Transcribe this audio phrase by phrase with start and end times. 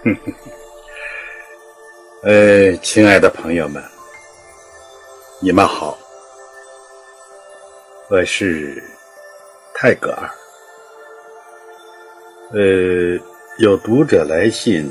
[2.24, 3.84] 呃，亲爱的朋友们，
[5.42, 5.98] 你们好，
[8.08, 8.82] 我是
[9.74, 10.30] 泰戈尔。
[12.52, 13.20] 呃，
[13.58, 14.90] 有读者来信，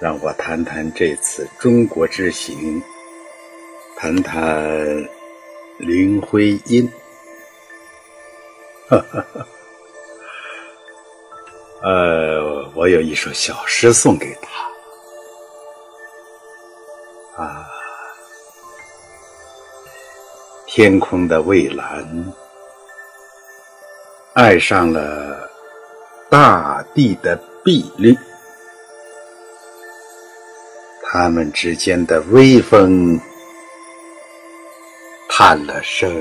[0.00, 2.80] 让我谈谈这次中国之行，
[3.96, 4.78] 谈谈
[5.78, 6.88] 林徽因。
[8.88, 9.44] 哈哈哈。
[11.82, 12.23] 呃，
[12.84, 14.62] 我有一首小诗送给他。
[17.42, 17.66] 啊，
[20.66, 22.06] 天空的蔚蓝，
[24.34, 25.50] 爱上了
[26.28, 28.14] 大地的碧绿，
[31.04, 33.18] 他们之间的微风
[35.30, 36.12] 叹了声。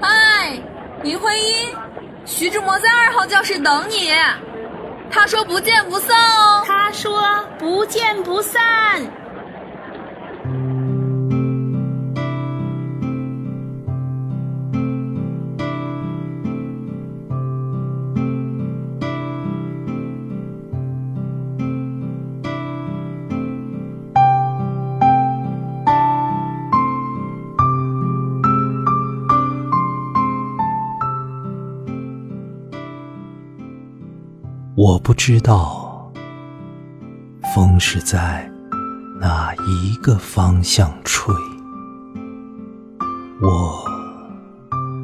[0.00, 0.58] 嗨
[1.02, 1.74] 林徽因
[2.24, 4.12] 徐志摩在二号教室等你，
[5.10, 6.62] 他说不见不散哦。
[6.66, 7.20] 他说
[7.58, 8.60] 不见不散。
[34.80, 36.08] 我不知道，
[37.52, 38.48] 风是在
[39.20, 41.34] 哪一个方向吹。
[43.42, 43.84] 我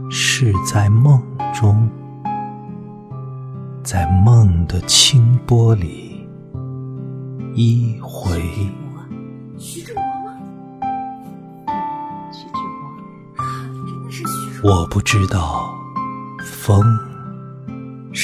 [0.08, 1.20] 是在梦
[1.52, 1.90] 中，
[3.82, 6.24] 在梦的清波里
[7.56, 8.40] 一回。
[14.62, 15.74] 我不知道，
[16.62, 16.80] 风。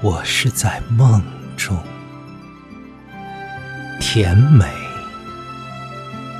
[0.00, 1.20] 我是在梦
[1.56, 1.76] 中，
[4.00, 4.64] 甜美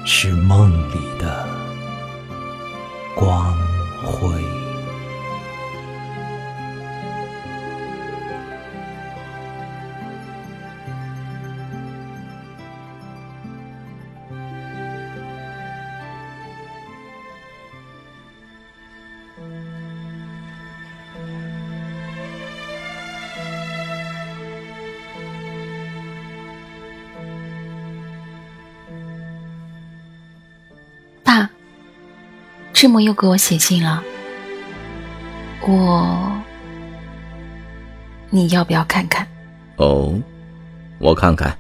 [0.06, 1.44] 是梦里的
[3.16, 3.52] 光
[4.04, 4.67] 辉。
[32.78, 34.00] 志摩又给我写信了，
[35.66, 36.32] 我，
[38.30, 39.26] 你要不要看看？
[39.78, 40.14] 哦，
[40.98, 41.52] 我看看。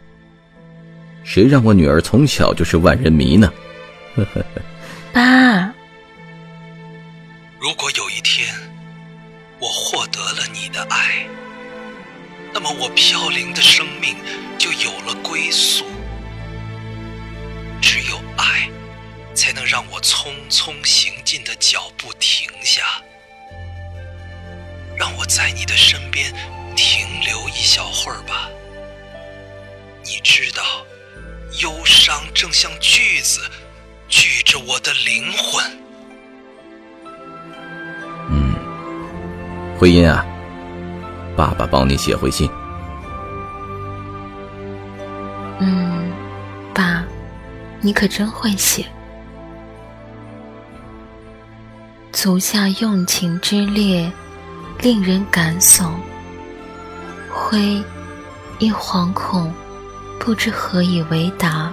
[1.24, 3.52] 谁让我女儿从小就是万人迷呢？
[5.12, 5.47] 爸，
[25.28, 26.32] 在你的身边
[26.74, 28.48] 停留一小会儿吧。
[30.02, 30.62] 你知道，
[31.62, 33.40] 忧伤正像锯子
[34.08, 35.64] 锯着我的灵魂。
[38.30, 38.54] 嗯，
[39.78, 40.24] 慧音啊，
[41.36, 42.50] 爸爸帮你写回信。
[45.60, 46.10] 嗯，
[46.74, 47.04] 爸，
[47.82, 48.86] 你可真会写。
[52.12, 54.10] 足下用情之烈，
[54.80, 55.90] 令人感悚。
[57.30, 57.82] 灰
[58.58, 59.52] 一惶恐，
[60.18, 61.70] 不知何以为答，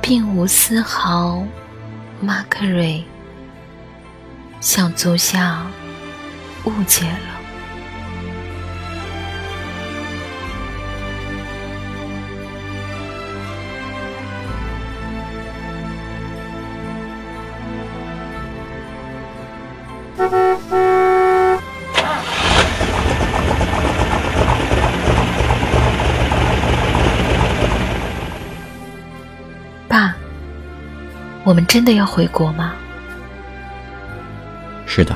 [0.00, 1.42] 并无丝毫。
[2.20, 3.04] 马克瑞，
[4.60, 5.62] 向足下
[6.64, 7.33] 误解了。
[31.44, 32.72] 我们真的要回国吗？
[34.86, 35.14] 是的，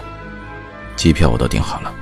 [0.94, 1.92] 机票我都订好了。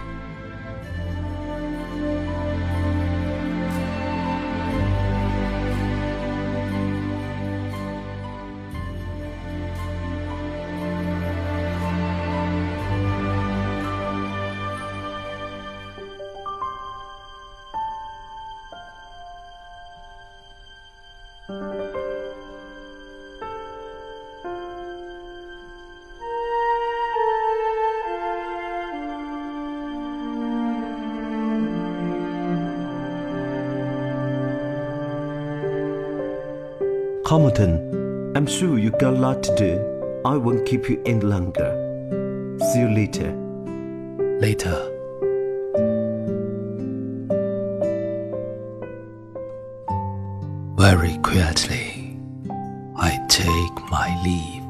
[37.29, 40.23] Hamilton, I'm sure you got a lot to do.
[40.25, 41.73] I won't keep you any longer.
[42.71, 43.35] See you later.
[44.39, 44.79] Later.
[50.79, 52.17] Very quietly,
[52.97, 54.63] I take my leave.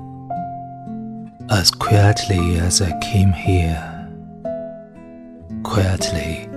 [1.51, 3.85] As quietly as I came here,
[5.63, 6.49] quietly,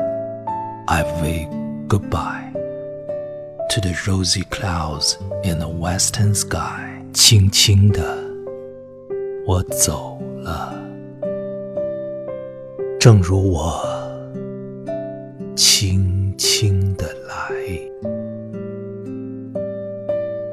[0.88, 1.50] I wave
[1.90, 2.49] goodbye
[3.70, 7.00] to the rosy clouds in the western sky.
[7.14, 8.18] 轻轻的，
[9.46, 10.74] 我走了。
[13.00, 13.80] 正如我
[15.56, 17.46] 轻轻的来，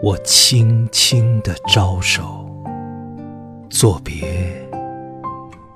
[0.02, 2.46] 我轻轻的招手，
[3.70, 4.68] 作别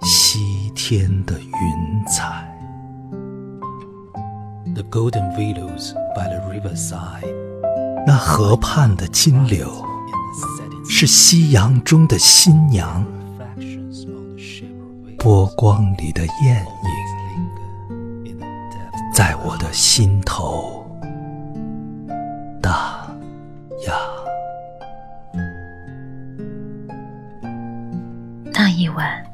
[0.02, 2.49] 西天的云彩。
[4.90, 7.32] Golden willows by the riverside，
[8.04, 9.70] 那河畔的金柳
[10.88, 13.06] 是夕阳中的新娘。
[15.16, 16.66] 波光里的艳
[18.24, 18.36] 影，
[19.14, 20.84] 在我的心头
[22.60, 23.16] 荡
[23.86, 23.96] 漾。
[28.52, 29.24] 那一晚，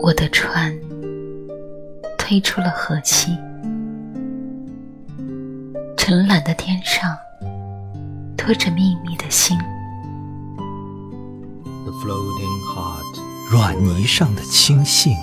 [0.00, 0.72] 我的船
[2.16, 3.36] 推出了河西，
[6.04, 7.16] 沉蓝的天上
[8.36, 9.56] 托着秘密的星。
[11.84, 15.16] The floating heart，软泥上的青荇，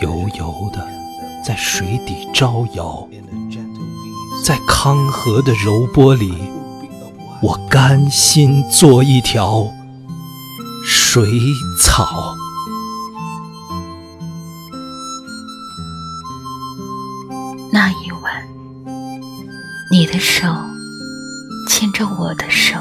[0.00, 0.88] 油油的
[1.44, 3.06] 在水底招摇，
[4.42, 6.32] 在康河的柔波里，
[7.42, 9.70] 我甘心做一条
[10.82, 11.28] 水
[11.78, 12.34] 草。
[20.14, 20.46] 的手
[21.68, 22.78] 牵着我的手，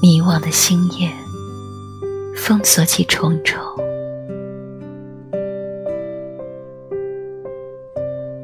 [0.00, 1.10] 迷惘的星夜
[2.36, 3.58] 封锁起重重。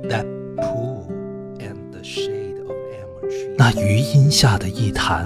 [0.09, 1.07] That pool
[1.61, 2.75] and the shade of
[3.57, 5.25] 那余荫下的一潭，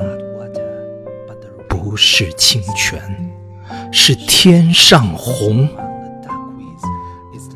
[1.71, 3.01] 不是清泉，
[3.91, 5.67] 是天上虹。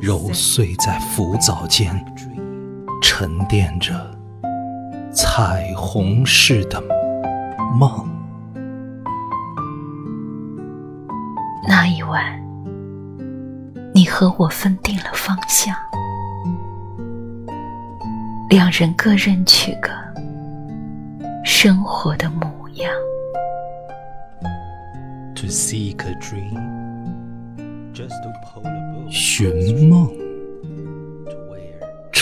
[0.01, 2.03] 揉碎在浮藻间，
[3.01, 3.93] 沉淀着
[5.11, 6.81] 彩虹似的
[7.77, 8.07] 梦。
[11.67, 12.39] 那一晚，
[13.93, 15.75] 你和我分定了方向，
[18.49, 19.89] 两人各任取个
[21.43, 22.91] 生活的模样。
[25.35, 26.53] To seek a dream,
[27.93, 29.11] just to pull a boat.
[29.11, 30.07] 寻梦，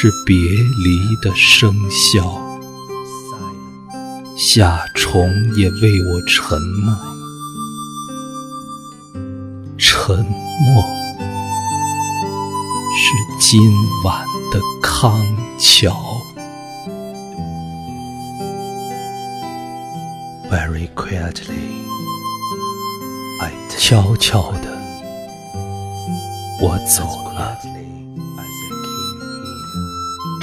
[0.00, 2.38] 是别离的笙箫。
[4.36, 6.94] 夏虫也为我沉默，
[9.76, 10.84] 沉默
[12.94, 13.60] 是今
[14.04, 15.20] 晚的康
[15.58, 15.92] 桥。
[20.48, 21.82] Very quietly，
[23.76, 24.78] 悄悄的，
[26.60, 27.02] 我走
[27.34, 27.58] 了，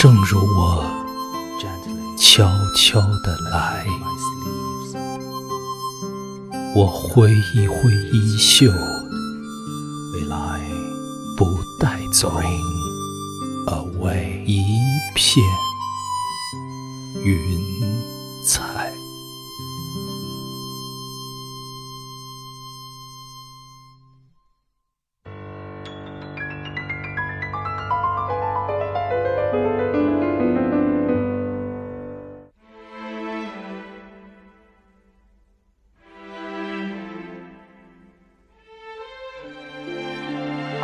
[0.05, 0.85] 正如我。
[2.15, 3.83] 悄悄地来，
[6.75, 8.71] 我挥一挥衣袖，
[10.13, 10.61] 未来
[11.35, 12.39] 不带走
[14.45, 14.61] 一
[15.15, 15.43] 片
[17.23, 17.94] 云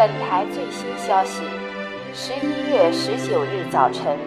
[0.02, 1.44] 本台最新消息：
[2.12, 4.18] 十一月十九日早晨，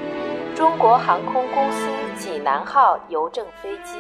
[0.55, 3.99] 中国航空公司济南号邮政飞机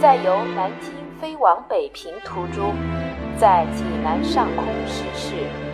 [0.00, 2.74] 在由南京飞往北平途中，
[3.36, 5.67] 在济南上空失事。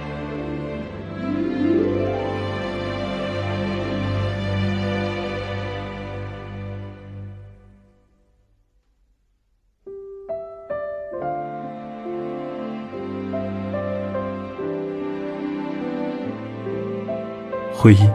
[17.85, 18.11] 回音，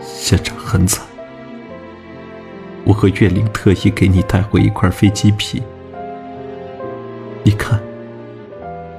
[0.00, 1.06] 现场很惨。
[2.84, 5.62] 我和岳灵特意给你带回一块飞机皮，
[7.44, 7.80] 你看。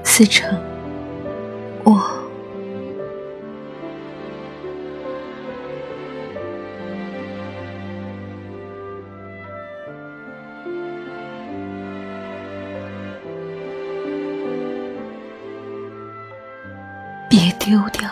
[0.06, 0.58] 思成，
[1.84, 2.02] 我
[17.30, 18.10] 别丢掉。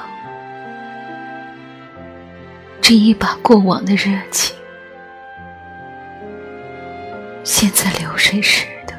[2.92, 4.54] 是一把过往的热情，
[7.42, 8.94] 现在流水似的，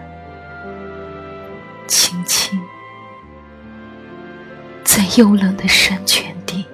[1.86, 2.58] 轻轻
[4.82, 6.64] 在幽冷的山泉底，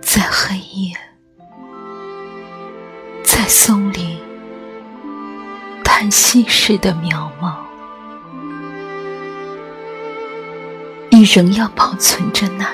[0.00, 0.92] 在黑夜，
[3.22, 4.18] 在松林
[5.84, 7.54] 叹息似的渺茫，
[11.12, 12.66] 你仍要保存着那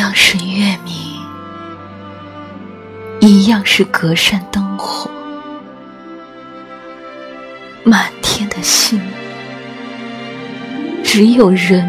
[0.00, 0.94] 一样是月明，
[3.20, 5.10] 一样是隔山灯火，
[7.84, 8.98] 满天的星，
[11.04, 11.86] 只有人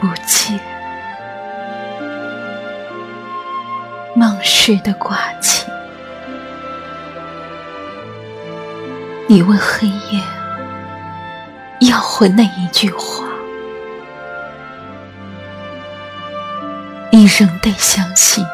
[0.00, 0.60] 不见。
[4.14, 5.66] 梦似的挂起，
[9.26, 10.22] 你问黑夜
[11.80, 13.13] 要回那一句话。
[17.24, 18.44] 你仍得相信，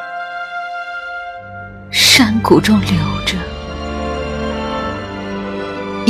[1.91, 2.91] 山谷中留
[3.27, 3.37] 着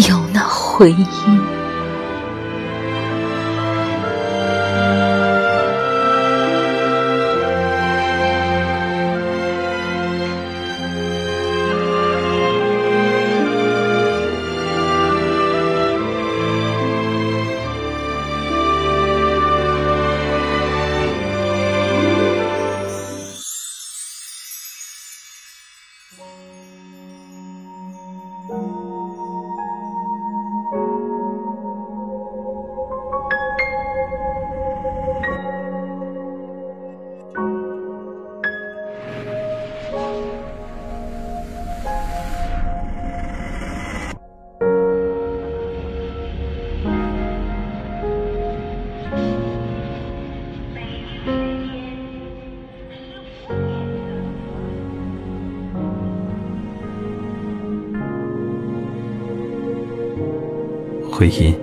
[0.06, 1.39] 有那回音。
[61.20, 61.54] 回音，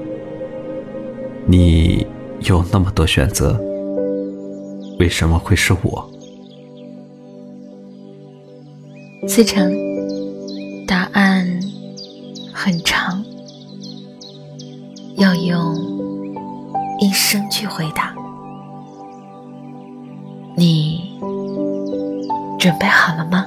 [1.47, 2.05] 你
[2.41, 3.59] 有那么多选择，
[4.99, 6.07] 为什么会是我？
[9.27, 9.73] 思成，
[10.85, 11.43] 答案
[12.53, 13.25] 很长，
[15.15, 15.75] 要用
[16.99, 18.13] 一生去回答。
[20.55, 21.17] 你
[22.59, 23.46] 准备好了吗？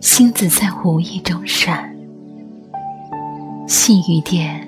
[0.00, 1.94] 星子在无意中闪，
[3.68, 4.66] 细雨点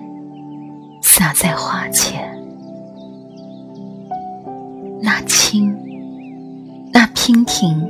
[1.00, 2.22] 洒在花前。
[5.00, 5.74] 那青，
[6.92, 7.82] 那娉婷，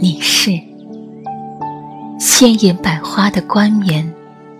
[0.00, 0.50] 你是
[2.18, 4.12] 鲜艳百花的冠冕，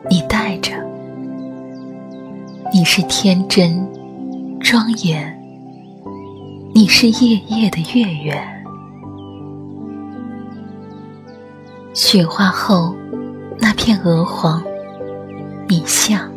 [0.09, 0.73] 你戴着。
[2.73, 3.85] 你是天真
[4.61, 5.37] 庄严，
[6.73, 8.60] 你是夜夜的月圆。
[11.92, 12.94] 雪化后，
[13.59, 14.62] 那片鹅黄，
[15.68, 16.30] 你像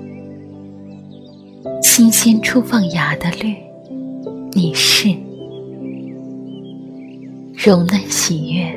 [1.81, 3.55] 新鲜初放芽的绿，
[4.51, 5.15] 你是
[7.53, 8.73] 柔嫩喜悦，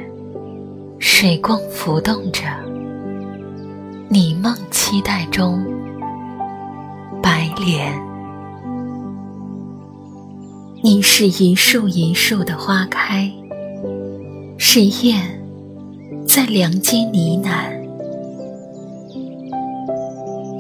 [0.98, 2.42] 水光浮动着，
[4.10, 5.64] 你梦期待中
[7.22, 7.98] 白莲，
[10.82, 13.32] 你是一树一树的花开，
[14.58, 15.35] 是燕。
[16.36, 17.72] 在梁间呢喃，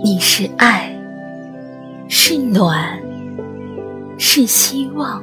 [0.02, 0.90] 你是爱，
[2.08, 2.98] 是暖，
[4.16, 5.22] 是希望，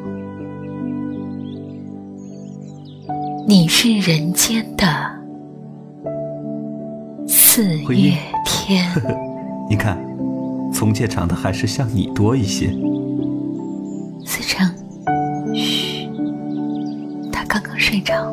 [3.47, 4.85] 你是人间的
[7.27, 8.13] 四月
[8.45, 8.87] 天。
[9.67, 9.97] 你看，
[10.71, 12.67] 从前长得还是像你多一些。
[14.23, 14.71] 思成，
[15.55, 16.07] 嘘，
[17.31, 18.31] 他刚刚睡着。